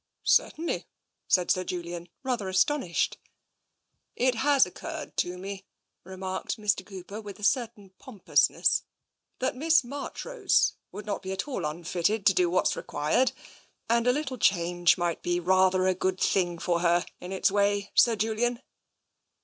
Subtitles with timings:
[0.23, 0.87] "Certainly,"
[1.27, 3.19] said Sir Julian, rather astonished."
[4.27, 5.67] It has occurred to me,"
[6.03, 6.83] remarked Mr.
[6.83, 8.81] Cooper, with a certain pompousness,"
[9.41, 13.31] that Miss Marchrose would not be at all unfitted to do what's required.
[13.87, 17.91] And a little change might be rather a good thing for her, in its way,
[17.93, 18.63] Sir Julian."